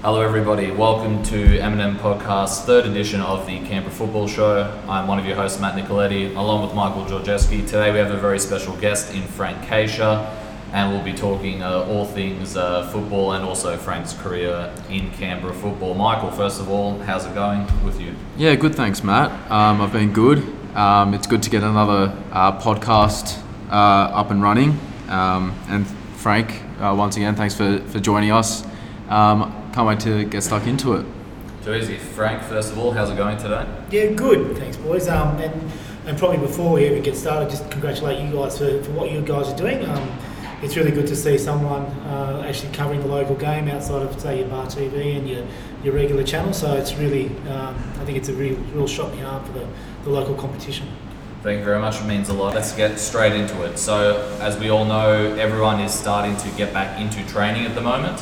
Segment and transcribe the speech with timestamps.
[0.00, 0.70] Hello, everybody.
[0.70, 4.80] Welcome to M&M Podcast's third edition of the Canberra Football Show.
[4.86, 7.66] I'm one of your hosts, Matt Nicoletti, along with Michael Georgeski.
[7.66, 10.24] Today we have a very special guest in Frank Keisha,
[10.72, 15.52] and we'll be talking uh, all things uh, football and also Frank's career in Canberra
[15.52, 15.94] football.
[15.94, 18.14] Michael, first of all, how's it going with you?
[18.36, 18.76] Yeah, good.
[18.76, 19.32] Thanks, Matt.
[19.50, 20.38] Um, I've been good.
[20.76, 24.78] Um, it's good to get another uh, podcast uh, up and running.
[25.08, 25.84] Um, and
[26.14, 28.64] Frank, uh, once again, thanks for, for joining us.
[29.78, 31.06] Can't wait to get stuck into it.
[31.62, 31.98] Too easy.
[31.98, 33.64] Frank, first of all, how's it going today?
[33.92, 34.56] Yeah, good.
[34.56, 35.06] Thanks, boys.
[35.06, 35.70] Um, and
[36.04, 39.20] and probably before we even get started, just congratulate you guys for, for what you
[39.20, 39.88] guys are doing.
[39.88, 40.18] Um,
[40.62, 44.40] it's really good to see someone uh, actually covering the local game outside of say
[44.40, 45.46] your bar TV and your,
[45.84, 46.52] your regular channel.
[46.52, 49.52] So it's really, um, I think it's a real real shot in the arm for
[49.52, 49.68] the,
[50.02, 50.88] the local competition.
[51.44, 52.00] Thank you very much.
[52.00, 52.52] It means a lot.
[52.52, 53.78] Let's get straight into it.
[53.78, 57.80] So, as we all know, everyone is starting to get back into training at the
[57.80, 58.20] moment,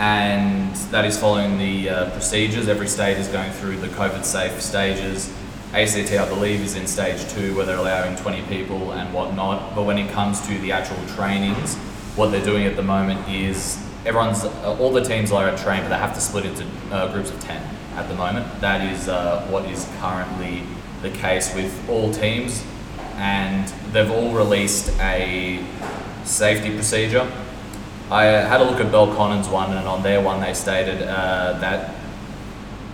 [0.00, 2.68] and that is following the uh, procedures.
[2.68, 5.30] Every state is going through the COVID safe stages.
[5.74, 9.74] ACT, I believe, is in stage two where they're allowing 20 people and whatnot.
[9.74, 11.76] But when it comes to the actual trainings,
[12.16, 15.90] what they're doing at the moment is everyone's, uh, all the teams are trained, but
[15.90, 17.62] they have to split into uh, groups of 10
[17.96, 18.46] at the moment.
[18.62, 20.62] That is uh, what is currently
[21.02, 22.64] the case with all teams,
[23.16, 25.62] and they've all released a
[26.24, 27.30] safety procedure.
[28.10, 31.94] I had a look at Belconnen's one, and on their one, they stated uh, that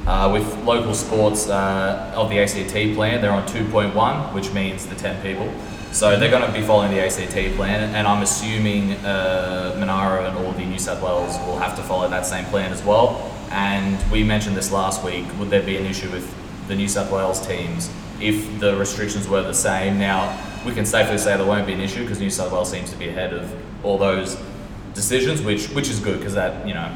[0.06, 4.94] uh, with local sports uh, of the ACT plan, they're on 2.1, which means the
[4.94, 5.50] 10 people.
[5.90, 10.36] So they're going to be following the ACT plan, and I'm assuming uh, Monaro and
[10.36, 13.32] all the New South Wales will have to follow that same plan as well.
[13.50, 15.24] And we mentioned this last week.
[15.38, 16.30] Would there be an issue with
[16.68, 19.98] the New South Wales teams if the restrictions were the same?
[19.98, 22.90] Now we can safely say there won't be an issue because New South Wales seems
[22.90, 23.50] to be ahead of
[23.82, 24.36] all those
[24.96, 26.90] decisions, which which is good because that you know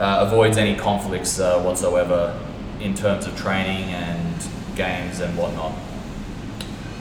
[0.00, 2.38] uh, avoids any conflicts uh, whatsoever
[2.80, 5.72] in terms of training and games and whatnot.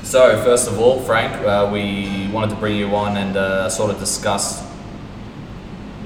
[0.04, 3.92] So, first of all, Frank, uh, we wanted to bring you on and uh, sort
[3.92, 4.66] of discuss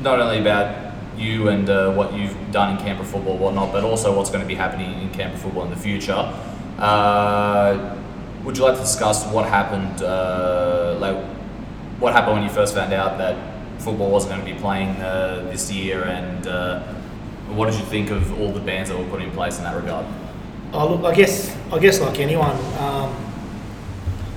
[0.02, 4.16] not only about you and uh, what you've done in Canberra football, whatnot, but also
[4.16, 6.34] what's going to be happening in Canberra football in the future.
[6.80, 7.96] Uh,
[8.44, 10.02] would you like to discuss what happened,
[11.00, 11.16] like
[12.00, 13.51] what happened when you first found out that
[13.82, 16.82] football wasn't going to be playing uh, this year, and uh,
[17.50, 19.76] what did you think of all the bans that were put in place in that
[19.76, 20.06] regard?
[20.74, 23.14] Oh, look, I guess I guess like anyone, um,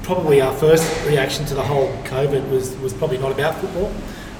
[0.02, 3.92] probably our first reaction to the whole COVID was was probably not about football.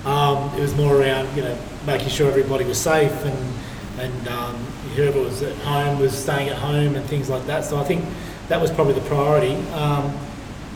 [0.05, 3.55] Um, it was more around you know making sure everybody was safe and
[4.01, 4.57] and um,
[4.97, 7.65] whoever was at home was staying at home and things like that.
[7.65, 8.05] So I think
[8.49, 9.55] that was probably the priority.
[9.73, 10.13] Um,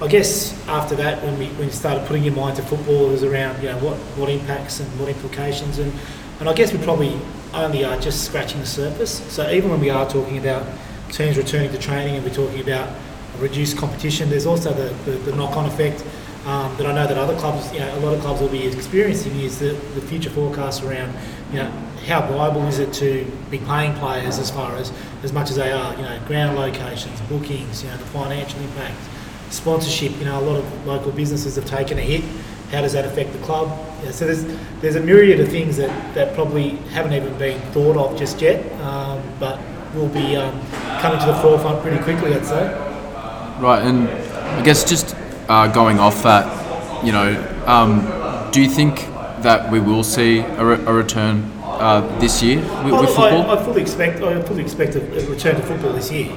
[0.00, 3.12] I guess after that, when we when you started putting your mind to football, it
[3.12, 5.92] was around you know what, what impacts and what implications, and
[6.38, 7.18] and I guess we probably
[7.52, 9.20] only are just scratching the surface.
[9.32, 10.64] So even when we are talking about
[11.10, 12.94] teams returning to training and we're talking about
[13.38, 16.04] reduced competition, there's also the, the, the knock-on effect
[16.46, 18.66] um, that I know that other clubs, you know, a lot of clubs will be
[18.66, 21.12] experiencing is the, the future forecast around,
[21.50, 21.70] you know,
[22.06, 24.92] how viable is it to be paying players as far as
[25.22, 29.00] as much as they are, you know, ground locations, bookings, you know, the financial impact
[29.50, 30.16] sponsorship.
[30.18, 32.22] You know, a lot of local businesses have taken a hit.
[32.70, 33.68] How does that affect the club?
[34.04, 34.44] Yeah, so there's
[34.80, 38.70] there's a myriad of things that, that probably haven't even been thought of just yet,
[38.82, 39.58] um, but
[39.94, 40.60] will be um,
[41.00, 42.66] coming to the forefront pretty quickly, I'd say.
[43.58, 45.16] Right, and I guess just
[45.48, 48.98] uh, going off that, you know, um, do you think
[49.42, 53.50] that we will see a, re- a return uh, this year with, with football?
[53.50, 56.36] I, I, fully expect I fully expect a, a return to football this year.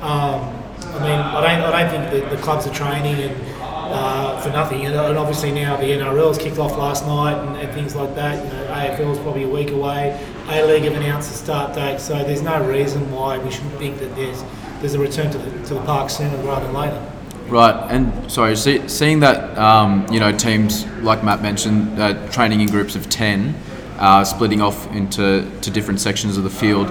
[0.00, 0.61] Um,
[0.92, 3.52] I mean, I don't, I don't think that the clubs are training and
[3.92, 4.86] uh, for nothing.
[4.86, 8.44] And, and, obviously now the NRL's kicked off last night and, and things like that.
[8.44, 10.18] You know, AFL's probably a week away.
[10.48, 13.98] A League have announced the start date, so there's no reason why we shouldn't think
[13.98, 14.42] that there's
[14.80, 17.12] there's a return to the, to the park sooner rather than later.
[17.46, 22.60] Right, and sorry, see, seeing that um, you know teams like Matt mentioned, uh, training
[22.60, 23.54] in groups of ten,
[23.98, 26.90] uh, splitting off into to different sections of the field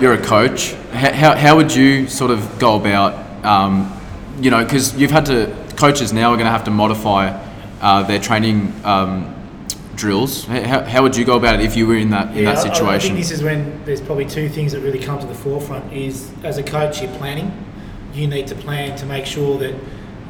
[0.00, 0.72] you're a coach.
[0.92, 3.92] How, how would you sort of go about, um,
[4.40, 7.28] you know, because you've had to, coaches now are going to have to modify
[7.80, 9.36] uh, their training um,
[10.00, 10.44] drills.
[10.44, 12.62] How, how would you go about it if you were in that in yeah, that
[12.62, 12.86] situation?
[12.88, 15.34] I, I think this is when there's probably two things that really come to the
[15.34, 15.92] forefront.
[15.92, 17.52] Is as a coach, you're planning.
[18.14, 19.74] You need to plan to make sure that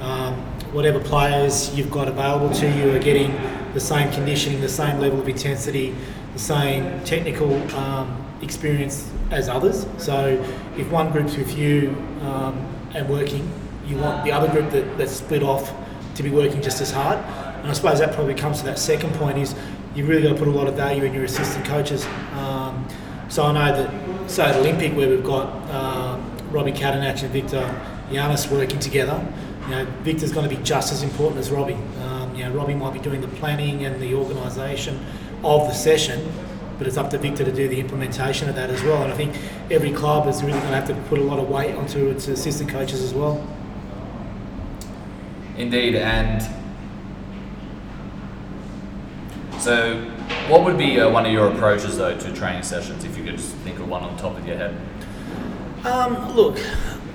[0.01, 0.35] um,
[0.73, 3.33] whatever players you've got available to you are getting
[3.73, 5.95] the same conditioning, the same level of intensity,
[6.33, 9.87] the same technical um, experience as others.
[9.99, 10.43] So
[10.77, 12.57] if one group's with you um,
[12.95, 13.51] and working,
[13.87, 15.73] you want the other group that, that's split off
[16.15, 17.19] to be working just as hard.
[17.61, 19.55] And I suppose that probably comes to that second point is
[19.95, 22.07] you've really got to put a lot of value in your assistant coaches.
[22.35, 22.87] Um,
[23.29, 27.81] so I know that, say at Olympic, where we've got um, Robbie Katanach and Victor
[28.11, 29.25] Yanis working together,
[29.65, 31.77] you know, Victor's going to be just as important as Robbie.
[32.03, 34.99] Um, you know, Robbie might be doing the planning and the organisation
[35.45, 36.33] of the session,
[36.81, 39.03] but it's up to Victor to do the implementation of that as well.
[39.03, 39.37] And I think
[39.71, 42.27] every club is really going to have to put a lot of weight onto its
[42.27, 43.47] assistant coaches as well.
[45.59, 46.41] Indeed, and
[49.59, 50.01] so
[50.49, 53.37] what would be uh, one of your approaches though to training sessions if you could
[53.37, 54.75] just think of one on top of your head?
[55.85, 56.59] Um, look,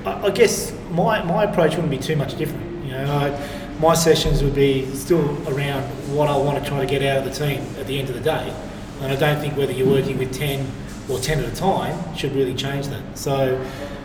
[0.05, 2.85] I, I guess my, my approach wouldn't be too much different.
[2.85, 5.81] You know, I, my sessions would be still around
[6.15, 8.13] what I want to try to get out of the team at the end of
[8.13, 8.55] the day.
[9.01, 10.69] And I don't think whether you're working with 10
[11.09, 13.17] or 10 at a time should really change that.
[13.17, 13.63] So,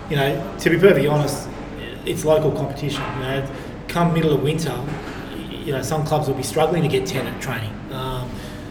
[0.09, 1.49] you know, to be perfectly honest,
[2.05, 3.03] it's local competition.
[3.15, 3.51] You know,
[3.89, 4.79] come middle of winter,
[5.51, 7.73] you know, some clubs will be struggling to get 10 at training.
[7.93, 8.31] Um,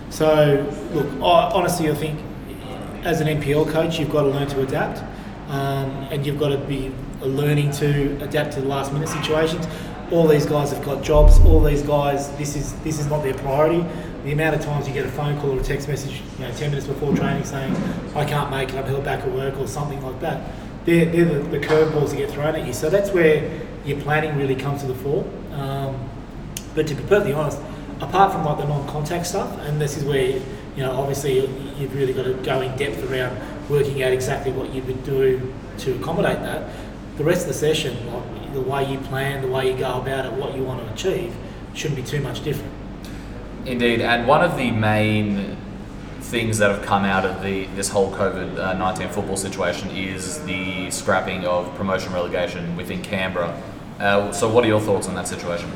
[0.09, 2.19] so, look, honestly, I think
[3.03, 4.99] as an NPL coach, you've got to learn to adapt
[5.49, 9.67] um, and you've got to be learning to adapt to the last minute situations.
[10.11, 11.39] All these guys have got jobs.
[11.39, 13.85] All these guys, this is this is not their priority.
[14.23, 16.51] The amount of times you get a phone call or a text message, you know,
[16.51, 17.75] ten minutes before training saying,
[18.15, 18.75] "I can't make it.
[18.75, 20.41] I'm held back at work" or something like that.
[20.85, 22.73] They're, they're the, the curveballs that get thrown at you.
[22.73, 23.49] So that's where
[23.85, 25.25] your planning really comes to the fore.
[25.53, 26.09] Um,
[26.75, 27.61] but to be perfectly honest,
[28.01, 31.39] apart from like the non-contact stuff, and this is where you know obviously
[31.77, 33.37] you've really got to go in depth around
[33.69, 36.69] working out exactly what you would do to accommodate that.
[37.17, 40.25] The rest of the session, like the way you plan, the way you go about
[40.25, 41.35] it, what you want to achieve,
[41.73, 42.71] shouldn't be too much different.
[43.69, 45.55] Indeed, and one of the main
[46.21, 50.89] things that have come out of the this whole COVID nineteen football situation is the
[50.89, 53.61] scrapping of promotion relegation within Canberra.
[53.99, 55.71] Uh, so, what are your thoughts on that situation?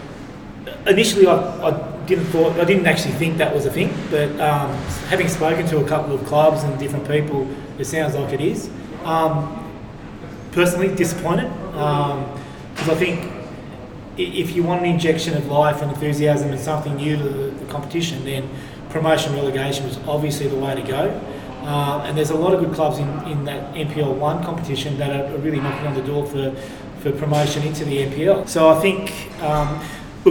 [0.88, 1.72] Initially, I, I
[2.08, 4.74] didn't thought I didn't actually think that was a thing, but um,
[5.08, 7.48] having spoken to a couple of clubs and different people,
[7.78, 8.72] it sounds like it is.
[9.04, 9.70] Um,
[10.52, 11.52] personally, disappointed
[12.74, 13.32] because I think
[14.18, 18.24] if you want an injection of life and enthusiasm and something new to the competition,
[18.24, 18.50] then
[18.90, 21.22] promotion relegation was obviously the way to go.
[21.64, 25.12] Uh, and there's a lot of good clubs in, in that NPL one competition that
[25.12, 26.52] are really knocking on the door for,
[27.00, 28.48] for promotion into the NPL.
[28.48, 29.12] So I think,
[29.42, 29.82] um,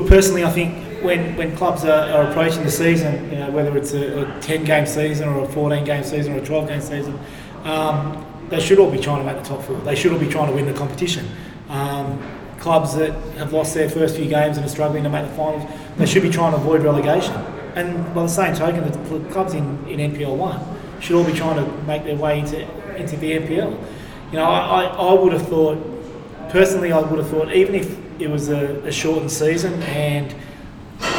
[0.06, 3.94] personally, I think when, when clubs are, are approaching the season, you know, whether it's
[3.94, 7.18] a, a 10 game season or a 14 game season or a 12 game season,
[7.64, 9.76] um, they should all be trying to make the top four.
[9.78, 11.26] They should all be trying to win the competition.
[11.70, 12.20] Um,
[12.62, 15.70] clubs that have lost their first few games and are struggling to make the finals,
[15.98, 17.34] they should be trying to avoid relegation.
[17.74, 20.60] And by the same token, the clubs in, in NPL one
[21.00, 22.66] should all be trying to make their way into
[22.96, 23.78] into the NPL.
[24.30, 25.78] You know, I, I, I would have thought,
[26.50, 30.34] personally, I would have thought, even if it was a, a shortened season and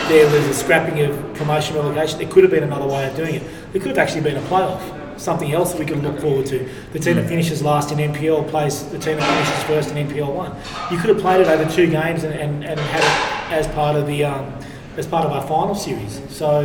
[0.08, 3.36] there was a scrapping of promotion relegation, there could have been another way of doing
[3.36, 3.44] it.
[3.72, 4.82] There could have actually been a playoff,
[5.18, 6.70] something else that we could look forward to.
[6.92, 10.34] The team that finishes last in NPL plays the team that finishes first in NPL
[10.34, 10.56] one.
[10.92, 13.96] You could have played it over two games and, and, and had it as part
[13.96, 14.54] of the um,
[14.98, 16.22] as part of our final series.
[16.30, 16.62] So,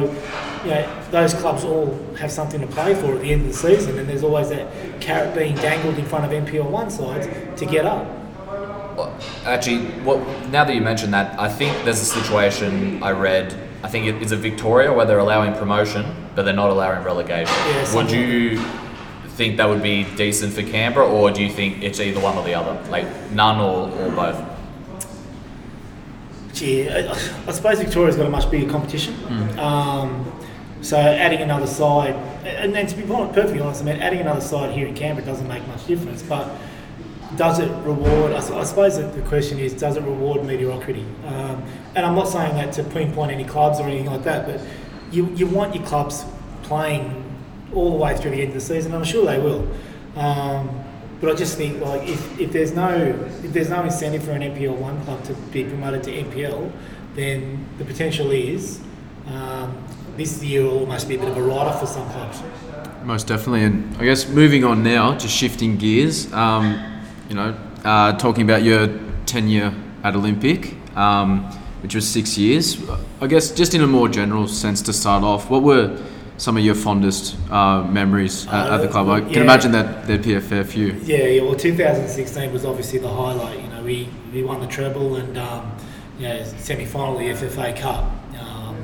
[0.65, 3.55] you know, those clubs all have something to play for at the end of the
[3.55, 7.27] season, and there's always that carrot being dangled in front of NPL one sides
[7.59, 8.06] to get up.
[8.97, 10.19] Well, actually, what
[10.51, 13.55] now that you mention that, I think there's a situation I read.
[13.83, 16.05] I think it is a Victoria where they're allowing promotion,
[16.35, 17.55] but they're not allowing relegation.
[17.55, 18.59] Yeah, would you
[19.37, 22.44] think that would be decent for Canberra, or do you think it's either one or
[22.44, 24.44] the other, like none or, or both?
[26.55, 29.15] Gee, I, I suppose Victoria's got a much bigger competition.
[29.58, 30.32] Um,
[30.81, 34.73] so adding another side, and then to be perfectly honest, I mean, adding another side
[34.73, 36.23] here in Canberra doesn't make much difference.
[36.23, 36.51] But
[37.37, 38.32] does it reward?
[38.32, 41.05] I suppose the question is, does it reward mediocrity?
[41.27, 41.63] Um,
[41.94, 44.61] and I'm not saying that to pinpoint any clubs or anything like that, but
[45.13, 46.25] you you want your clubs
[46.63, 47.25] playing
[47.75, 48.94] all the way through the end of the season.
[48.94, 49.69] I'm sure they will.
[50.17, 50.85] Um,
[51.20, 54.43] but I just think like if, if there's no if there's no incentive for an
[54.43, 56.73] NPL one club to be promoted to NPL,
[57.15, 58.81] then the potential is
[59.27, 59.85] um,
[60.17, 62.43] this year will almost be a bit of a write off for some clubs.
[63.05, 66.32] Most definitely, and I guess moving on now, just shifting gears.
[66.32, 66.97] Um,
[67.29, 68.89] you know, uh, talking about your
[69.27, 71.44] tenure at Olympic, um,
[71.82, 72.79] which was six years.
[73.20, 76.01] I guess just in a more general sense to start off, what were
[76.39, 79.08] some of your fondest uh, memories at, at the club?
[79.08, 79.41] I can yeah.
[79.43, 80.93] imagine that there'd be a fair few.
[81.03, 81.43] Yeah, yeah.
[81.43, 83.61] Well, 2016 was obviously the highlight.
[83.61, 85.77] You know, we, we won the treble and um,
[86.19, 88.05] you know semi final the FFA Cup.
[88.41, 88.77] Um,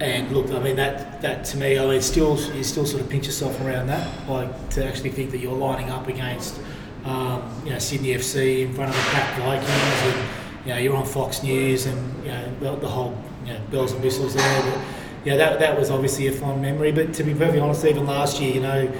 [0.00, 3.08] and look, I mean that that to me, I mean, still you still sort of
[3.08, 6.60] pinch yourself around that, like to actually think that you're lining up against
[7.06, 10.28] um, you know Sydney FC in front of the packed Vikings, and
[10.66, 14.02] you know you're on Fox News and you know the, whole you know, bells and
[14.02, 14.62] whistles there.
[14.62, 14.80] But,
[15.24, 16.92] yeah, that, that was obviously a fond memory.
[16.92, 18.92] But to be perfectly honest, even last year, you know,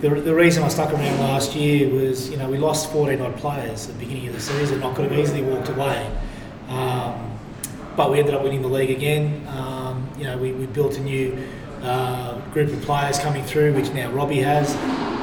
[0.00, 3.36] the, the reason I stuck around last year was, you know, we lost 14 odd
[3.36, 4.82] players at the beginning of the season.
[4.82, 6.10] I could have easily walked away.
[6.68, 7.38] Um,
[7.96, 9.46] but we ended up winning the league again.
[9.48, 11.38] Um, you know, we, we built a new
[11.82, 14.74] uh, group of players coming through, which now Robbie has.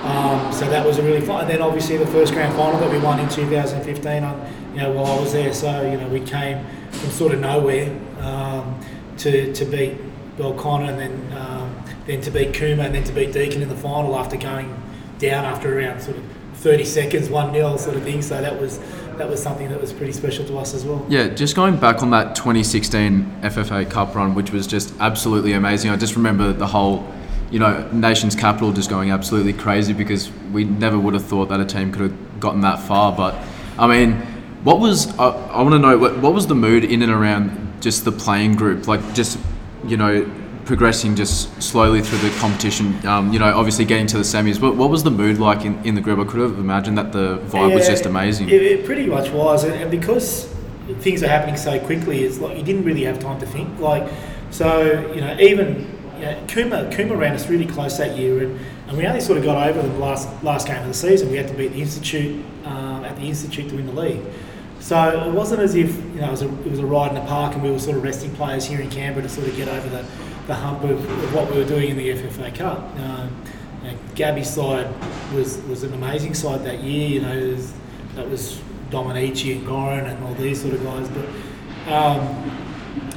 [0.04, 1.42] Um, so that was a really fun.
[1.42, 4.92] And then obviously the first grand final that we won in 2015, on, you know,
[4.92, 5.54] while I was there.
[5.54, 7.90] So you know, we came from sort of nowhere
[8.20, 8.80] um,
[9.18, 9.98] to to beat
[10.38, 13.76] Belconnen and then um, then to beat Cooma and then to beat Deakin in the
[13.76, 14.76] final after going
[15.20, 16.24] down after around sort of
[16.56, 18.22] 30 seconds, one 0 sort of thing.
[18.22, 18.80] So that was
[19.18, 21.06] that was something that was pretty special to us as well.
[21.10, 25.92] Yeah, just going back on that 2016 FFA Cup run, which was just absolutely amazing.
[25.92, 27.06] I just remember the whole,
[27.52, 31.60] you know, nation's capital just going absolutely crazy because we never would have thought that
[31.60, 33.16] a team could have gotten that far.
[33.16, 33.36] But
[33.78, 34.14] I mean,
[34.64, 37.82] what was I, I want to know what, what was the mood in and around
[37.82, 39.38] just the playing group, like just
[39.86, 40.30] you know
[40.66, 43.06] progressing just slowly through the competition.
[43.06, 44.62] Um, you know, obviously getting to the semis.
[44.62, 46.20] What, what was the mood like in, in the group?
[46.20, 48.50] I could have imagined that the vibe yeah, was just amazing.
[48.50, 50.54] It, it, pretty much was, and because
[51.00, 53.80] things are happening so quickly, it's like you didn't really have time to think.
[53.80, 54.10] Like,
[54.52, 58.98] so you know, even you know, Cooma ran us really close that year, and, and
[58.98, 61.30] we only sort of got over the last last game of the season.
[61.30, 64.22] We had to beat the Institute um, at the Institute to win the league.
[64.80, 67.16] So it wasn't as if you know it was, a, it was a ride in
[67.16, 69.56] the park and we were sort of resting players here in Canberra to sort of
[69.56, 70.06] get over the
[70.48, 72.80] the hump of, of what we were doing in the FFA Cup.
[73.00, 73.44] Um,
[73.84, 74.90] you know, Gabby's side
[75.34, 77.08] was, was an amazing side that year.
[77.08, 77.74] You know, was,
[78.16, 81.10] that was Dominici and Goran and all these sort of guys.
[81.10, 82.71] But um,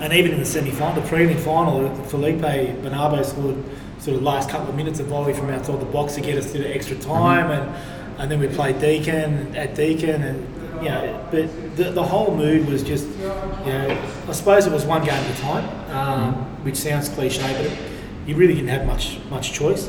[0.04, 3.56] and even in the semi-final, the prelim final, Felipe Bernabo scored
[3.98, 6.52] sort of last couple of minutes of volley from outside the box to get us
[6.52, 7.74] to the extra time, mm-hmm.
[7.74, 12.36] and and then we played Deakin at Deakin, and you know, but the, the whole
[12.36, 16.34] mood was just, you know, I suppose it was one game at a time, um,
[16.34, 16.64] mm-hmm.
[16.64, 19.88] which sounds cliche, but you really didn't have much much choice.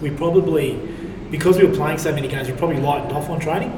[0.00, 0.78] We probably,
[1.32, 3.72] because we were playing so many games, we probably lightened off on training.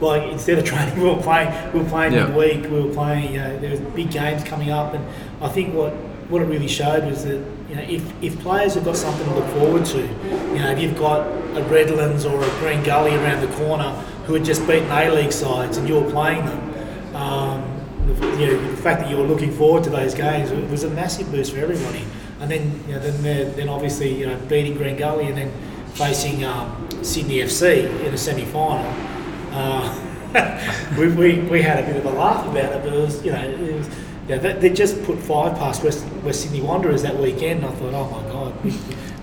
[0.00, 1.72] Like instead of training, we were playing.
[1.72, 2.26] We were playing yeah.
[2.26, 2.70] midweek.
[2.70, 3.34] We were playing.
[3.34, 5.04] You know, there was big games coming up, and
[5.42, 5.92] I think what
[6.30, 9.34] what it really showed was that you know if, if players have got something to
[9.34, 11.26] look forward to, you know, if you've got
[11.56, 13.90] a Redlands or a Green Gully around the corner
[14.26, 17.16] who had just beaten A League sides and you were playing them.
[17.16, 20.84] Um, the, you know, the fact that you were looking forward to those games was
[20.84, 22.04] a massive boost for everybody.
[22.40, 25.52] And then, you know, then, then obviously, you know, beating Green Gully and then
[25.94, 29.09] facing um, Sydney FC in a semi-final.
[29.52, 33.24] Uh, we, we, we had a bit of a laugh about it, but it was,
[33.24, 33.88] you know, it was,
[34.28, 37.64] yeah, they just put five past West, West Sydney Wanderers that weekend.
[37.64, 38.70] I thought, oh my God, we,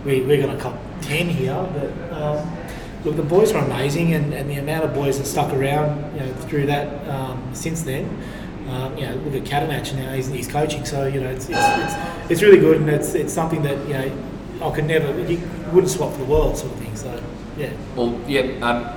[0.03, 1.53] we, we're going to cut 10 here.
[1.73, 2.57] But um,
[3.05, 6.19] look, the boys were amazing, and, and the amount of boys that stuck around you
[6.21, 8.05] know, through that um, since then.
[8.67, 11.57] Um, you know, look at Katanach now; he's, he's coaching, so you know it's, it's,
[11.57, 14.27] it's, it's, really good, and it's, it's something that you know
[14.61, 15.37] I could never, you
[15.71, 16.95] wouldn't swap for the world, sort of thing.
[16.95, 17.23] So,
[17.57, 17.71] yeah.
[17.95, 18.41] Well, yeah.
[18.61, 18.96] Um,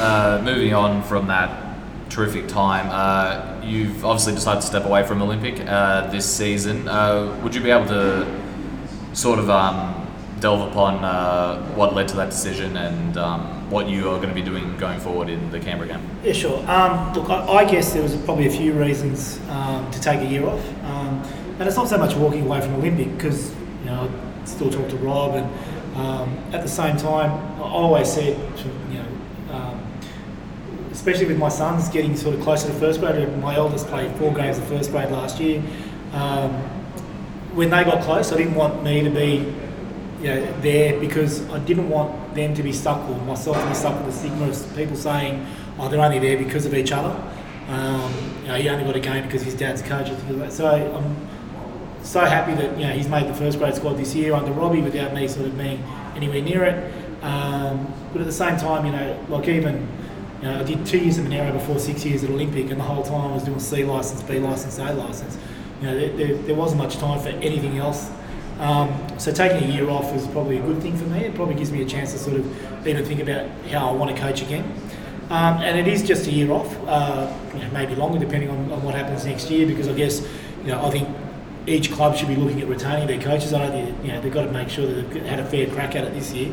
[0.00, 1.76] uh, moving on from that
[2.10, 6.88] terrific time, uh, you've obviously decided to step away from Olympic uh, this season.
[6.88, 8.26] Uh, would you be able to
[9.12, 10.00] sort of um,
[10.40, 14.34] delve upon uh, what led to that decision and um, what you are going to
[14.34, 16.02] be doing going forward in the Canberra game.
[16.24, 16.58] Yeah, sure.
[16.68, 20.26] Um, look, I, I, guess there was probably a few reasons um, to take a
[20.26, 21.22] year off, um,
[21.58, 24.88] and it's not so much walking away from Olympic because you know I still talk
[24.88, 27.30] to Rob, and um, at the same time,
[27.60, 29.06] I always said, to, you know,
[31.00, 33.26] especially with my sons getting sort of closer to first grade.
[33.38, 35.62] My eldest played four games of first grade last year.
[37.54, 39.50] when they got close, I didn't want me to be
[40.20, 43.74] you know, there because I didn't want them to be stuck or myself to be
[43.74, 45.46] stuck with the stigma of people saying,
[45.78, 47.16] oh, they're only there because of each other.
[47.68, 50.08] Um, you know, he only got a game because his dad's coach.
[50.50, 51.16] So I'm
[52.04, 54.82] so happy that you know he's made the first grade squad this year under Robbie
[54.82, 55.82] without me sort of being
[56.14, 56.92] anywhere near it.
[57.22, 59.88] Um, but at the same time, you know, like even
[60.42, 62.84] you know, I did two years of Monaro before six years at Olympic, and the
[62.84, 65.36] whole time I was doing C license, B license, A license.
[65.80, 68.10] You know, there, there, there wasn't much time for anything else
[68.60, 71.20] um, so taking a year off is probably a good thing for me.
[71.20, 74.14] It probably gives me a chance to sort of even think about how I want
[74.14, 74.64] to coach again.
[75.30, 78.70] Um, and it is just a year off, uh, you know, maybe longer depending on,
[78.70, 79.66] on, what happens next year.
[79.66, 80.20] Because I guess
[80.62, 81.08] you know I think
[81.66, 83.54] each club should be looking at retaining their coaches.
[83.54, 85.96] I know you know they've got to make sure that they've had a fair crack
[85.96, 86.52] at it this year.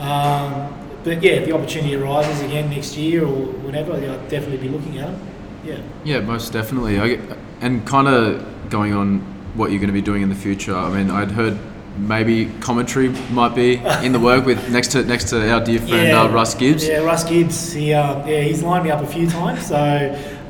[0.00, 4.68] Um, but yeah, if the opportunity arises again next year or whatever, I'd definitely be
[4.68, 5.18] looking at it.
[5.64, 5.80] Yeah.
[6.04, 6.98] Yeah, most definitely.
[6.98, 7.18] I,
[7.60, 9.20] and kind of going on
[9.54, 10.74] what you're going to be doing in the future.
[10.74, 11.58] I mean, I'd heard
[11.96, 16.08] maybe commentary might be in the work with next to next to our dear friend
[16.08, 16.86] yeah, uh, Russ Gibbs.
[16.86, 17.72] Yeah, Russ Gibbs.
[17.72, 19.66] He uh, yeah he's lined me up a few times.
[19.66, 19.76] So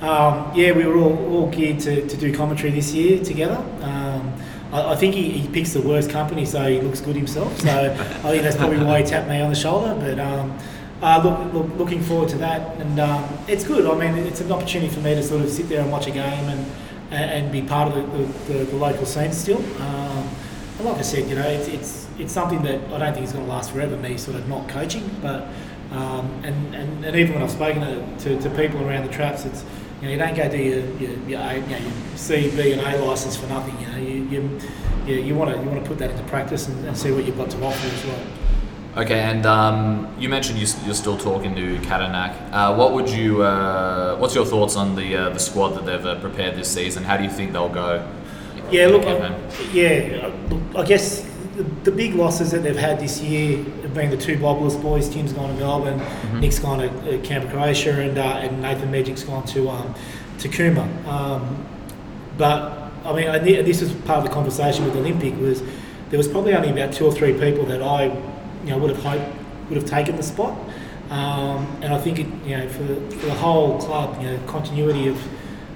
[0.01, 3.63] um, yeah, we were all, all geared to, to do commentary this year together.
[3.83, 4.33] Um,
[4.75, 7.59] I, I think he, he picks the worst company so he looks good himself.
[7.61, 9.95] So I think that's probably why he tapped me on the shoulder.
[9.99, 10.59] But um,
[11.00, 13.87] uh, look, look, looking forward to that, and um, it's good.
[13.87, 16.11] I mean, it's an opportunity for me to sort of sit there and watch a
[16.11, 16.66] game and
[17.11, 19.59] and, be part of the, the, the, the local scene still.
[19.81, 20.28] Um,
[20.78, 23.33] and like I said, you know, it's, it's it's something that I don't think is
[23.33, 23.97] going to last forever.
[23.97, 25.49] Me sort of not coaching, but
[25.93, 29.45] um, and, and, and even when I've spoken to, to, to people around the traps,
[29.45, 29.64] it's
[30.05, 32.73] you know you don't go do your, your, your, A, you know, your C, B,
[32.73, 33.79] and A license for nothing.
[33.81, 34.61] You know, you you,
[35.07, 37.25] you, you want to you want to put that into practice and, and see what
[37.25, 38.27] you've got to offer as well.
[38.97, 42.37] Okay, and um, you mentioned you, you're still talking to Katanak.
[42.53, 43.43] Uh, what would you?
[43.43, 47.03] Uh, what's your thoughts on the uh, the squad that they've uh, prepared this season?
[47.03, 48.07] How do you think they'll go?
[48.71, 49.37] Yeah, look, I,
[49.73, 54.11] yeah, look, I guess the, the big losses that they've had this year have been
[54.11, 55.09] the two Bobblers boys.
[55.09, 59.23] Tim's gone to Melbourne, Nick's gone to uh, Canberra, Croatia, and uh, and Nathan Magic's
[59.23, 59.95] gone to um,
[60.39, 61.07] to Cooma.
[61.07, 61.67] Um,
[62.37, 65.63] but I mean, I, this was part of the conversation with Olympic was
[66.11, 69.03] there was probably only about two or three people that I, you know, would have
[69.03, 69.37] hoped
[69.69, 70.59] would have taken the spot.
[71.11, 75.09] Um, and I think it, you know, for, for the whole club, you know, continuity
[75.09, 75.23] of,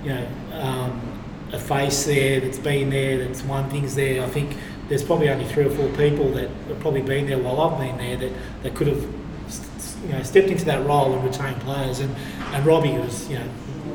[0.03, 4.23] you know, um, a face there that's been there, that's won things there.
[4.23, 4.57] I think
[4.89, 7.99] there's probably only three or four people that have probably been there while I've been
[7.99, 12.01] there that, that could have, you know, stepped into that role and retained players.
[12.01, 12.15] And,
[12.55, 13.49] and Robbie was, you know,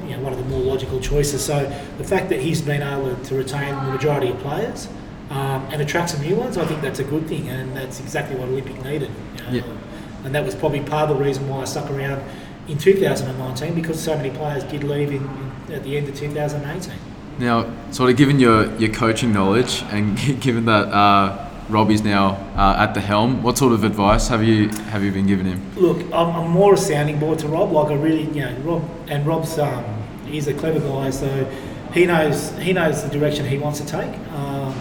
[0.05, 1.43] you know, one of the more logical choices.
[1.43, 1.63] So
[1.97, 4.87] the fact that he's been able to retain the majority of players
[5.29, 8.35] um, and attract some new ones, I think that's a good thing, and that's exactly
[8.35, 9.09] what Olympic needed.
[9.37, 9.51] You know?
[9.51, 9.77] Yeah.
[10.25, 12.23] And that was probably part of the reason why I stuck around
[12.67, 15.23] in 2019 because so many players did leave in,
[15.67, 16.93] in, at the end of 2018.
[17.39, 22.75] Now, sort of given your, your coaching knowledge and given that uh, Robbie's now uh,
[22.77, 25.61] at the helm, what sort of advice have you have you been giving him?
[25.75, 27.71] Look, I'm, I'm more a sounding board to Rob.
[27.71, 29.83] Like I really, you know, Rob and Rob's um,
[30.25, 31.45] he's a clever guy, so
[31.93, 34.13] he knows he knows the direction he wants to take.
[34.31, 34.75] Um,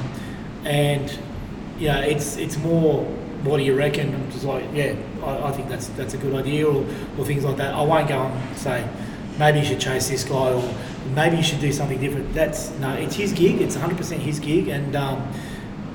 [0.65, 1.19] and
[1.89, 3.05] know, it's it's more
[3.45, 4.15] what do you reckon?
[4.15, 6.87] I'm just like, yeah, I, I think that's that's a good idea, or,
[7.19, 7.75] or things like that.
[7.75, 8.89] I won't go and say
[9.39, 10.63] maybe you should chase this guy, or
[11.15, 12.33] maybe you should do something different.
[12.35, 13.61] That's no, it's his gig.
[13.61, 15.33] It's 100% his gig, and um,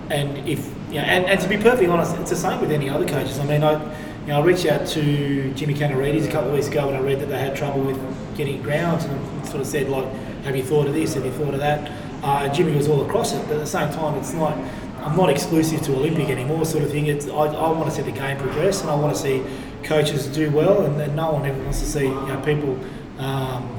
[0.10, 2.89] and if you know, and, and to be perfectly honest, it's the same with any
[2.89, 3.39] other coaches.
[3.39, 3.74] I mean, I
[4.22, 7.00] you know I reached out to Jimmy Canarides a couple of weeks ago when I
[7.00, 10.12] read that they had trouble with getting grounds, and sort of said like,
[10.43, 11.13] have you thought of this?
[11.15, 11.91] Have you thought of that?
[12.24, 14.58] Uh, Jimmy was all across it, but at the same time, it's not.
[15.00, 17.06] I'm not exclusive to Olympic anymore, sort of thing.
[17.06, 19.43] It's I, I want to see the game progress, and I want to see
[19.84, 22.80] coaches do well, and, and no one ever wants to see you know people.
[23.20, 23.78] Um,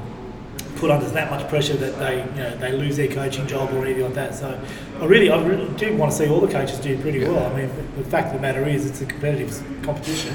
[0.78, 3.84] put under that much pressure that they you know they lose their coaching job or
[3.84, 4.34] anything like that.
[4.34, 4.60] So
[5.00, 7.52] I really I really do want to see all the coaches do pretty well.
[7.52, 10.34] I mean, the fact of the matter is it's a competitive competition.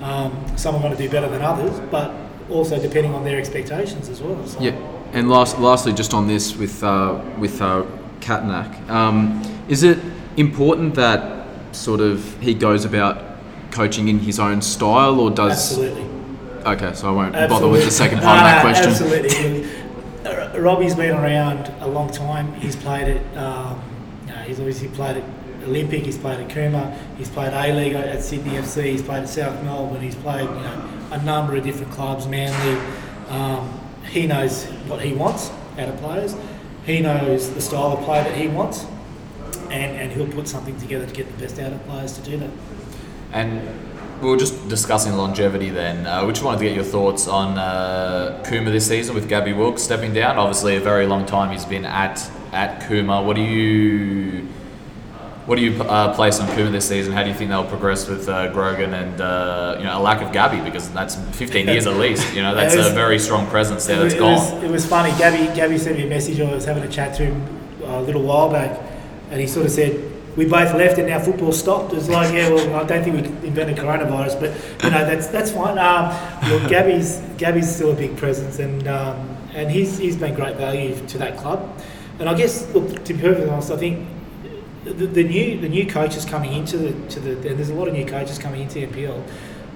[0.00, 2.14] Um, some are going to do better than others, but
[2.50, 4.46] also depending on their expectations as well.
[4.46, 4.60] So.
[4.60, 4.76] Yeah,
[5.12, 7.84] and last, lastly, just on this with uh, with uh,
[8.20, 9.98] Katnak, um, is it
[10.36, 13.22] important that sort of he goes about
[13.70, 15.78] coaching in his own style, or does?
[15.78, 16.18] Absolutely.
[16.66, 18.90] Okay, so I won't bother with the second part of that question.
[18.90, 19.77] Absolutely.
[20.60, 22.52] Robbie's been around a long time.
[22.54, 23.82] He's played at, um,
[24.26, 25.24] you know, he's obviously played at
[25.64, 26.04] Olympic.
[26.04, 26.96] He's played at Cooma.
[27.16, 28.84] He's played A League at Sydney FC.
[28.84, 30.00] He's played at South Melbourne.
[30.02, 32.26] He's played, you know, a number of different clubs.
[32.26, 32.80] Manly.
[33.28, 33.78] Um,
[34.10, 36.34] he knows what he wants out of players.
[36.84, 38.86] He knows the style of play that he wants,
[39.64, 42.38] and, and he'll put something together to get the best out of players to do
[42.38, 42.50] that.
[43.32, 43.87] And
[44.20, 46.06] we were just discussing longevity then.
[46.06, 49.52] Uh, we just wanted to get your thoughts on uh, Cooma this season with Gabby
[49.52, 50.36] Wilkes stepping down.
[50.36, 53.24] Obviously, a very long time he's been at at Cooma.
[53.24, 54.46] What do you
[55.46, 57.12] what do you uh, place on Cooma this season?
[57.12, 60.20] How do you think they'll progress with uh, Grogan and uh, you know a lack
[60.20, 62.34] of Gabby because that's 15 years at least.
[62.34, 64.32] You know that's was- a very strong presence there that's it, gone.
[64.34, 65.10] was, it was funny.
[65.18, 66.40] Gabby, Gabby sent me a message.
[66.40, 67.42] I was having a chat to him
[67.84, 68.80] uh, a little while back,
[69.30, 70.07] and he sort of said,
[70.38, 73.48] "We both left, and now football stopped." It's like, yeah, well, I don't think we
[73.48, 75.78] invented coronavirus, but you know, that's that's fine.
[75.78, 80.94] Um, Gabby's Gabby's still a big presence, and um, and he's he's been great value
[81.08, 81.68] to that club.
[82.18, 84.08] And I guess, look, to be perfectly honest, I think
[84.84, 87.88] the, the new the new coaches coming into the to the and there's a lot
[87.88, 89.22] of new coaches coming into the NPL.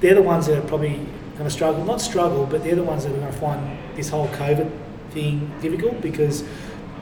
[0.01, 0.97] They're the ones that are probably
[1.33, 4.09] going to struggle, not struggle, but they're the ones that are going to find this
[4.09, 4.71] whole COVID
[5.11, 6.45] thing difficult because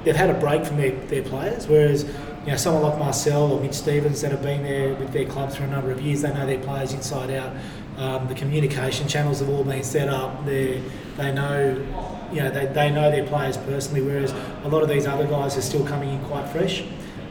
[0.05, 1.67] they've had a break from their, their players.
[1.67, 2.05] Whereas
[2.45, 5.57] you know someone like Marcel or Mitch Stevens that have been there with their clubs
[5.57, 7.55] for a number of years, they know their players inside out.
[7.99, 10.47] Um, the communication channels have all been set up.
[10.47, 10.83] They
[11.17, 11.87] they know
[12.33, 14.03] you know they, they know their players personally.
[14.03, 14.33] Whereas
[14.65, 16.83] a lot of these other guys are still coming in quite fresh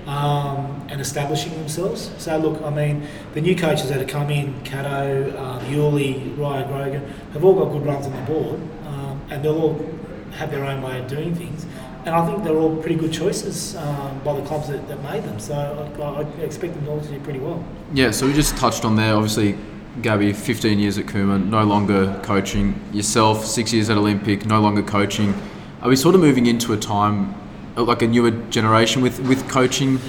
[0.10, 2.12] um, and establishing themselves.
[2.18, 6.68] So look, I mean, the new coaches that have come in, Cato, um, Yuli, Ryan
[6.68, 9.86] Grogan, have all got good runs on the board, um, and they'll all
[10.32, 11.66] have their own way of doing things.
[12.10, 15.24] And I think they're all pretty good choices um, by the clubs that, that made
[15.24, 15.40] them.
[15.40, 17.64] So I, I expect them all to do pretty well.
[17.94, 19.14] Yeah, so we just touched on there.
[19.14, 19.56] Obviously,
[20.02, 22.82] Gabby, 15 years at Cooma, no longer coaching.
[22.92, 25.36] Yourself, six years at Olympic, no longer coaching.
[25.84, 27.36] Are we sort of moving into a time,
[27.78, 30.00] uh, like a newer generation with, with coaching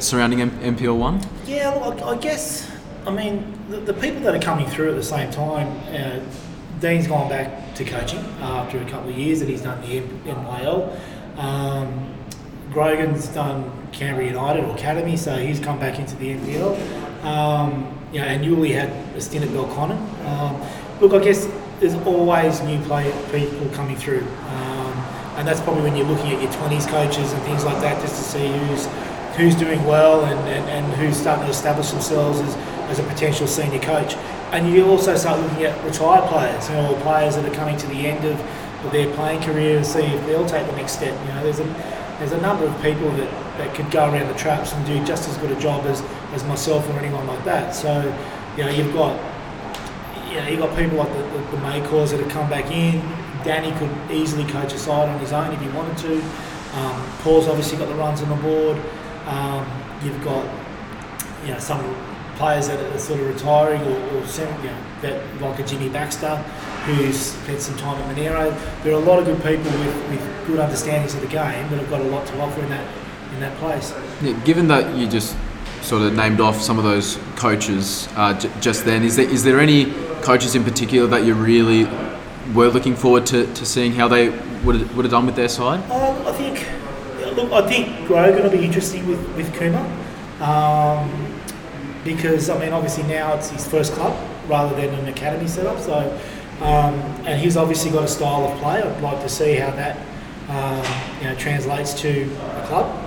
[0.00, 1.20] surrounding M- MPL one?
[1.46, 2.68] Yeah, look, I guess.
[3.06, 5.68] I mean, the, the people that are coming through at the same time.
[5.94, 6.18] Uh,
[6.80, 10.96] Dean's gone back to coaching after a couple of years that he's done the NYL.
[11.38, 12.14] Um,
[12.70, 17.24] Grogan's done Canberra United Academy, so he's come back into the NPL.
[17.24, 19.98] Um, and Yuli had a stint at Belconnen.
[20.26, 20.60] Um,
[21.00, 21.48] look, I guess
[21.80, 24.92] there's always new people coming through, um,
[25.36, 28.16] and that's probably when you're looking at your 20s coaches and things like that, just
[28.16, 28.86] to see who's
[29.38, 32.56] who's doing well and, and, and who's starting to establish themselves as,
[32.90, 34.14] as a potential senior coach.
[34.50, 37.76] And you also start looking at retired players, you know, or players that are coming
[37.76, 38.36] to the end of,
[38.90, 41.18] their playing career and see if they'll take the next step.
[41.26, 44.38] You know, there's a there's a number of people that, that could go around the
[44.38, 47.76] traps and do just as good a job as, as myself or anyone like that.
[47.76, 48.02] So,
[48.56, 49.16] you know, you've got
[50.28, 53.00] you know, you've got people like the, the, the Maycors that have come back in.
[53.44, 56.20] Danny could easily coach a side on his own if he wanted to.
[56.74, 58.76] Um, Paul's obviously got the runs on the board.
[59.26, 59.66] Um,
[60.02, 60.44] you've got
[61.44, 61.80] you know some
[62.36, 66.44] players that are sort of retiring or, or you know, that like a Jimmy Baxter
[66.96, 68.50] who's spent some time at Monaro.
[68.82, 71.78] There are a lot of good people with, with good understandings of the game that
[71.78, 72.86] have got a lot to offer in that
[73.34, 73.92] in that place.
[74.22, 75.36] Yeah, given that you just
[75.82, 79.44] sort of named off some of those coaches uh, j- just then, is there is
[79.44, 81.84] there any coaches in particular that you really
[82.54, 84.30] were looking forward to, to seeing how they
[84.64, 85.80] would have, would have done with their side?
[85.90, 89.84] Um, I think look, I think Grogan will be interesting with with Cooma.
[90.40, 91.28] Um,
[92.04, 94.16] because I mean, obviously now it's his first club
[94.48, 95.78] rather than an academy setup.
[95.78, 96.18] So,
[96.60, 96.94] um,
[97.26, 98.82] and he's obviously got a style of play.
[98.82, 99.96] I'd like to see how that
[100.48, 103.04] um, you know translates to the club.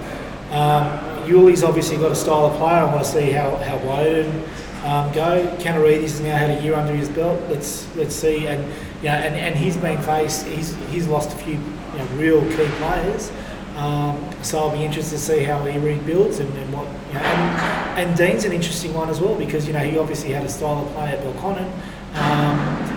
[0.52, 2.74] Um, Yuli's obviously got a style of play.
[2.74, 4.44] I want to see how how Woden
[4.84, 5.56] um, go.
[5.60, 7.42] Canaridis has now had a year under his belt.
[7.50, 8.48] Let's let's see.
[8.48, 10.46] And yeah, and, and he's been faced.
[10.48, 13.32] He's he's lost a few you know, real key players.
[13.76, 16.88] Um, so I'll be interested to see how he rebuilds and, and what.
[17.08, 20.32] You know, and, and, Dean's an interesting one as well because you know he obviously
[20.32, 21.72] had a style of play at Belconnen,
[22.16, 22.91] um,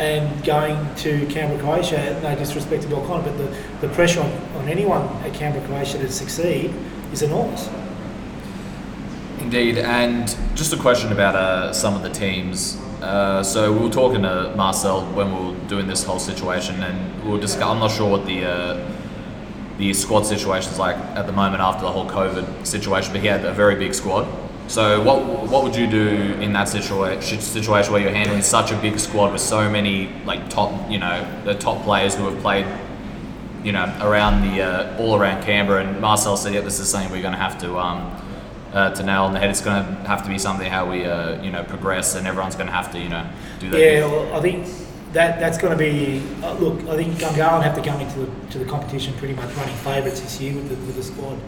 [0.00, 2.18] and going to Canberra Croatia.
[2.22, 3.54] No disrespect to Belconnen, but the,
[3.86, 6.74] the pressure on, on anyone at Canberra Croatia to succeed
[7.12, 7.68] is enormous.
[9.38, 12.78] Indeed, and just a question about uh, some of the teams.
[13.02, 17.22] Uh, so we were talking to Marcel when we were doing this whole situation, and
[17.24, 18.90] we were discuss- I'm not sure what the uh,
[19.76, 23.44] the squad situation's like at the moment after the whole COVID situation, but he had
[23.44, 24.26] a very big squad.
[24.70, 26.06] So what what would you do
[26.40, 30.48] in that situation situation where you're handling such a big squad with so many like
[30.48, 32.64] top you know the top players who have played
[33.64, 37.10] you know around the uh, all around Canberra and Marcel said yeah this is something
[37.10, 38.16] we're going to have to um,
[38.72, 39.50] uh, to nail on the head.
[39.50, 42.54] It's going to have to be something how we uh, you know progress and everyone's
[42.54, 43.28] going to have to you know
[43.58, 43.80] do that.
[43.80, 44.68] Yeah, well, I think
[45.14, 46.78] that that's going to be uh, look.
[46.88, 50.20] I think Gungahlin have to come into the, to the competition pretty much running favourites
[50.20, 51.40] this year with the, with the squad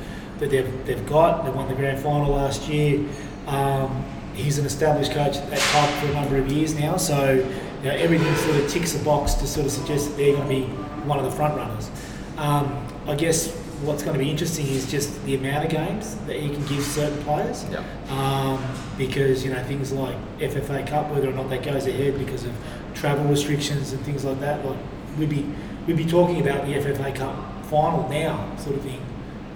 [0.42, 1.44] that they've, they've got.
[1.44, 3.04] They won the grand final last year.
[3.46, 7.32] Um, he's an established coach at that club for a number of years now, so
[7.34, 10.48] you know, everything sort of ticks a box to sort of suggest that they're going
[10.48, 10.62] to be
[11.06, 11.90] one of the front runners.
[12.38, 13.52] Um, I guess
[13.82, 16.82] what's going to be interesting is just the amount of games that he can give
[16.82, 17.64] certain players.
[17.70, 17.84] Yeah.
[18.08, 18.64] Um,
[18.98, 22.52] because you know things like FFA Cup, whether or not that goes ahead because of
[22.94, 24.64] travel restrictions and things like that.
[24.64, 24.78] Like
[25.18, 25.46] we'd be
[25.86, 29.00] we'd be talking about the FFA Cup final now, sort of thing,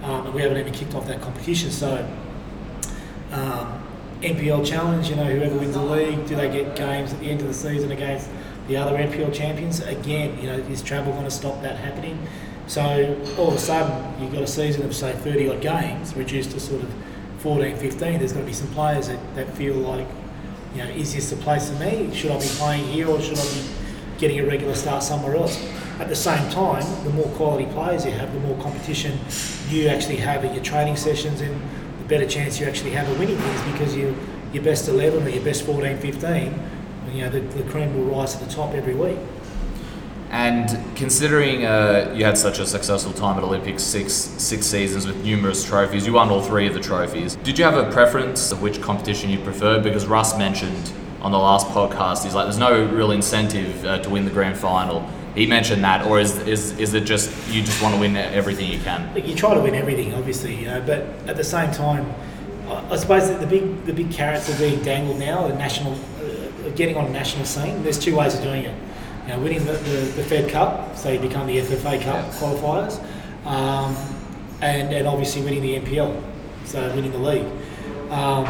[0.03, 1.71] um, and we haven't even kicked off that competition.
[1.71, 2.07] So
[3.31, 3.83] um,
[4.21, 7.41] NPL Challenge, you know, whoever wins the league, do they get games at the end
[7.41, 8.29] of the season against
[8.67, 9.79] the other NPL champions?
[9.81, 12.17] Again, you know, is travel going to stop that happening?
[12.67, 12.81] So
[13.37, 16.59] all of a sudden, you've got a season of say 30 odd games reduced to
[16.59, 16.93] sort of
[17.39, 18.19] 14, 15.
[18.19, 20.07] There's going to be some players that, that feel like
[20.75, 22.13] you know, is this the place for me?
[22.13, 23.63] Should I be playing here or should I be
[24.17, 25.57] getting a regular start somewhere else?
[25.99, 29.17] At the same time, the more quality players you have, the more competition
[29.69, 31.59] you actually have at your training sessions and
[31.99, 34.15] the better chance you actually have of winning things because you,
[34.53, 36.59] your best 11 or your best 14, 15,
[37.13, 39.17] you know, the, the cream will rise to the top every week.
[40.29, 45.23] And considering uh, you had such a successful time at Olympics, six six seasons with
[45.23, 47.37] numerous trophies, you won all three of the trophies.
[47.37, 49.83] Did you have a preference of which competition you preferred?
[49.83, 54.09] Because Russ mentioned on the last podcast, he's like, there's no real incentive uh, to
[54.09, 55.09] win the grand final.
[55.37, 58.71] He mentioned that, or is, is is it just you just want to win everything
[58.71, 59.15] you can?
[59.15, 62.11] You try to win everything, obviously, you know, but at the same time,
[62.67, 65.47] I suppose the big the big carrots are being dangled now.
[65.47, 67.83] The national, uh, getting on a national scene.
[67.83, 68.73] There's two ways of doing it
[69.27, 72.97] you know, winning the, the, the, Fed Cup, so you become the FFA Cup qualifiers,
[73.45, 73.95] um,
[74.61, 76.19] and and obviously winning the NPL,
[76.65, 77.45] so winning the league.
[78.09, 78.45] Um,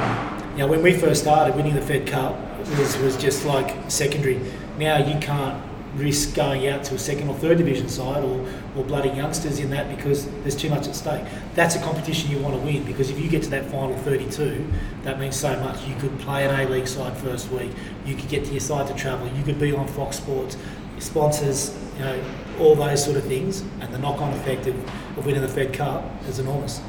[0.53, 2.39] you know, when we first started, winning the Fed Cup
[2.77, 4.39] was was just like secondary.
[4.77, 5.61] Now you can't
[5.95, 8.45] risk going out to a second or third division side or,
[8.75, 11.25] or bloody youngsters in that because there's too much at stake.
[11.55, 14.67] That's a competition you want to win because if you get to that final 32,
[15.03, 15.85] that means so much.
[15.85, 17.71] You could play an A League side first week,
[18.05, 20.57] you could get to your side to travel, you could be on Fox Sports,
[20.99, 22.23] sponsors, you know,
[22.59, 24.75] all those sort of things, and the knock on effect of,
[25.17, 26.81] of winning the Fed Cup is enormous.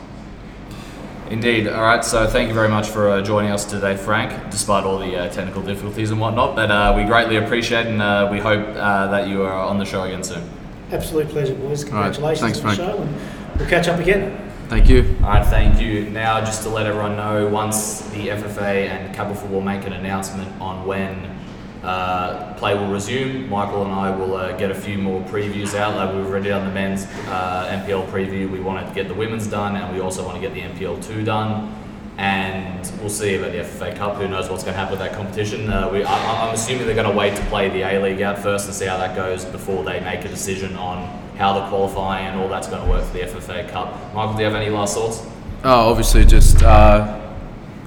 [1.30, 1.68] Indeed.
[1.68, 2.04] All right.
[2.04, 5.28] So thank you very much for uh, joining us today, Frank, despite all the uh,
[5.30, 6.56] technical difficulties and whatnot.
[6.56, 9.84] But uh, we greatly appreciate and uh, we hope uh, that you are on the
[9.84, 10.48] show again soon.
[10.90, 11.84] Absolute pleasure, boys.
[11.84, 12.14] All right.
[12.14, 12.96] Congratulations Thanks, on the Frank.
[12.96, 14.50] show, and we'll catch up again.
[14.68, 15.16] Thank you.
[15.22, 15.46] All right.
[15.46, 16.08] Thank you.
[16.10, 20.48] Now, just to let everyone know, once the FFA and Capital Football make an announcement
[20.60, 21.37] on when
[21.82, 25.94] uh, play will resume, Michael and I will uh, get a few more previews out.
[25.94, 28.50] Like we've already done the men's uh, NPL preview.
[28.50, 31.04] We want to get the women's done, and we also want to get the NPL
[31.04, 31.74] two done.
[32.16, 34.16] And we'll see about the FFA Cup.
[34.16, 35.70] Who knows what's going to happen with that competition?
[35.70, 38.40] Uh, we, I, I'm assuming they're going to wait to play the A League out
[38.40, 42.26] first and see how that goes before they make a decision on how the qualifying
[42.26, 43.94] and all that's going to work for the FFA Cup.
[44.14, 45.24] Michael, do you have any last thoughts?
[45.62, 47.32] Oh, obviously, just uh,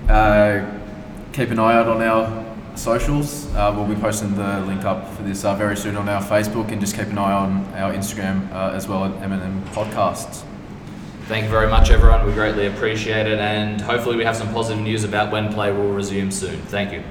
[0.08, 0.80] uh,
[1.34, 2.40] keep an eye out on our
[2.75, 3.53] socials.
[3.55, 6.71] Uh, we'll be posting the link up for this uh, very soon on our Facebook,
[6.71, 10.43] and just keep an eye on our Instagram uh, as well at M&M Podcasts.
[11.27, 12.25] Thank you very much, everyone.
[12.25, 15.93] We greatly appreciate it, and hopefully, we have some positive news about when play will
[15.93, 16.60] resume soon.
[16.63, 17.03] Thank you.